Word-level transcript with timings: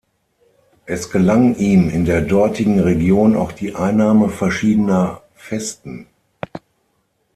Es 0.87 1.11
gelang 1.11 1.53
ihm 1.57 1.87
in 1.91 2.05
der 2.05 2.21
dortigen 2.23 2.79
Region 2.79 3.35
auch 3.37 3.51
die 3.51 3.75
Einnahme 3.75 4.29
verschiedener 4.29 5.21
Festen. 5.35 6.07